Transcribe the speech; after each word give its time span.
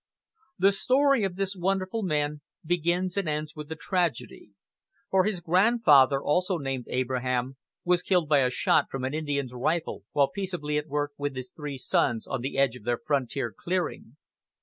The 0.57 0.71
story 0.71 1.23
of 1.23 1.35
this 1.35 1.55
wonderful 1.55 2.01
man 2.01 2.41
begins 2.65 3.17
and 3.17 3.29
ends 3.29 3.55
with 3.55 3.71
a 3.71 3.75
tragedy, 3.75 4.49
for 5.11 5.25
his 5.25 5.41
grandfather, 5.41 6.23
also 6.23 6.57
named 6.57 6.87
Abraham, 6.89 7.57
was 7.85 8.01
killed 8.01 8.27
by 8.27 8.39
a 8.39 8.49
shot 8.49 8.87
from 8.89 9.03
an 9.03 9.13
Indian's 9.13 9.53
rifle 9.53 10.03
while 10.11 10.31
peaceably 10.31 10.79
at 10.79 10.87
work 10.87 11.11
with 11.19 11.35
his 11.35 11.51
three 11.51 11.77
sons 11.77 12.25
on 12.25 12.41
the 12.41 12.57
edge 12.57 12.75
of 12.75 12.83
their 12.83 12.97
frontier 12.97 13.53
clearing. 13.55 14.17